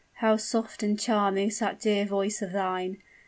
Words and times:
how 0.13 0.35
soft 0.35 0.81
and 0.81 0.99
charming 0.99 1.49
is 1.49 1.59
that 1.59 1.79
dear 1.79 2.05
voice 2.05 2.41
of 2.41 2.51
thine! 2.53 2.97